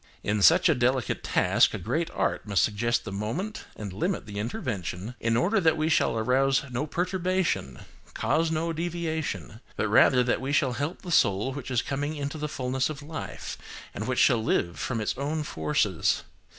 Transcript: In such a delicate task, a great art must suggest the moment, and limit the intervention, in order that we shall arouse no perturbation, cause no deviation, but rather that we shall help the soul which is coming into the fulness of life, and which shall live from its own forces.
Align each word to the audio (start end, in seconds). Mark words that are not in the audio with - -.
In 0.23 0.41
such 0.41 0.67
a 0.67 0.73
delicate 0.73 1.23
task, 1.23 1.75
a 1.75 1.77
great 1.77 2.09
art 2.15 2.47
must 2.47 2.63
suggest 2.63 3.05
the 3.05 3.11
moment, 3.11 3.65
and 3.75 3.93
limit 3.93 4.25
the 4.25 4.39
intervention, 4.39 5.13
in 5.19 5.37
order 5.37 5.59
that 5.59 5.77
we 5.77 5.89
shall 5.89 6.17
arouse 6.17 6.63
no 6.71 6.87
perturbation, 6.87 7.77
cause 8.15 8.49
no 8.49 8.73
deviation, 8.73 9.61
but 9.75 9.87
rather 9.87 10.23
that 10.23 10.41
we 10.41 10.51
shall 10.53 10.73
help 10.73 11.03
the 11.03 11.11
soul 11.11 11.53
which 11.53 11.69
is 11.69 11.83
coming 11.83 12.15
into 12.15 12.39
the 12.39 12.49
fulness 12.49 12.89
of 12.89 13.03
life, 13.03 13.59
and 13.93 14.07
which 14.07 14.17
shall 14.17 14.43
live 14.43 14.79
from 14.79 14.99
its 14.99 15.15
own 15.19 15.43
forces. 15.43 16.23